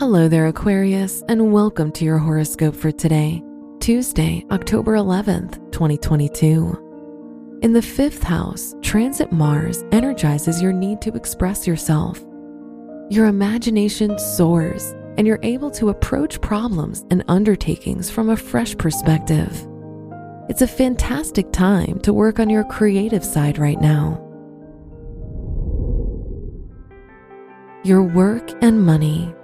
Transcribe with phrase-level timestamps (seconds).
[0.00, 3.42] Hello there, Aquarius, and welcome to your horoscope for today,
[3.80, 7.58] Tuesday, October 11th, 2022.
[7.60, 12.18] In the fifth house, transit Mars energizes your need to express yourself.
[13.10, 19.68] Your imagination soars, and you're able to approach problems and undertakings from a fresh perspective.
[20.48, 24.18] It's a fantastic time to work on your creative side right now.
[27.84, 29.34] Your work and money.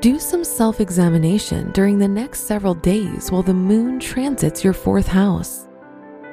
[0.00, 5.06] Do some self examination during the next several days while the moon transits your fourth
[5.06, 5.68] house.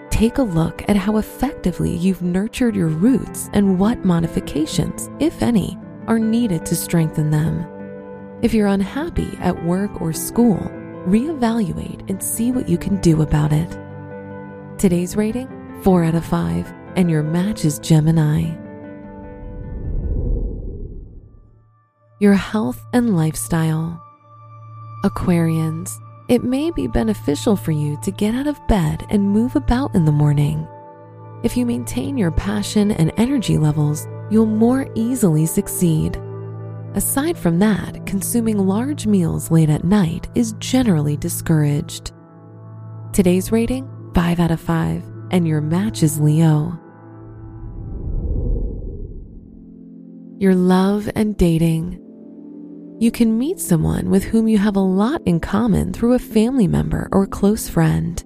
[0.09, 5.77] Take a look at how effectively you've nurtured your roots and what modifications, if any,
[6.07, 7.65] are needed to strengthen them.
[8.41, 10.59] If you're unhappy at work or school,
[11.07, 13.79] reevaluate and see what you can do about it.
[14.77, 15.47] Today's rating
[15.83, 18.53] 4 out of 5, and your match is Gemini.
[22.23, 24.01] Your health and lifestyle.
[25.03, 29.93] Aquarians, it may be beneficial for you to get out of bed and move about
[29.93, 30.65] in the morning.
[31.43, 36.17] If you maintain your passion and energy levels, you'll more easily succeed.
[36.93, 42.13] Aside from that, consuming large meals late at night is generally discouraged.
[43.11, 43.85] Today's rating
[44.15, 46.79] 5 out of 5, and your match is Leo.
[50.39, 51.99] Your love and dating
[53.03, 56.67] you can meet someone with whom you have a lot in common through a family
[56.67, 58.23] member or close friend.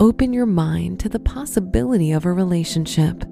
[0.00, 3.22] Open your mind to the possibility of a relationship.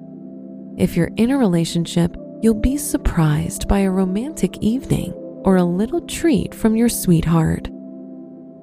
[0.77, 5.11] If you're in a relationship, you'll be surprised by a romantic evening
[5.43, 7.69] or a little treat from your sweetheart.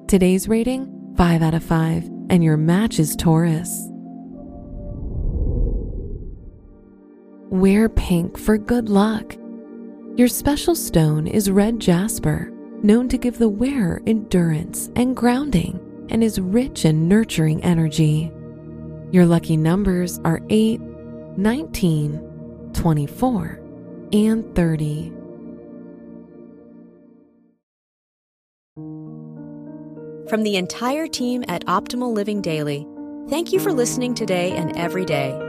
[0.07, 3.85] Today's rating 5 out of 5, and your match is Taurus.
[7.51, 9.35] Wear pink for good luck.
[10.19, 12.51] Your special stone is red jasper,
[12.83, 18.29] known to give the wearer endurance and grounding and is rich in nurturing energy.
[19.11, 20.81] Your lucky numbers are 8,
[21.37, 23.61] 19, 24,
[24.11, 25.13] and 30.
[30.27, 32.85] From the entire team at Optimal Living Daily,
[33.29, 35.48] thank you for listening today and every day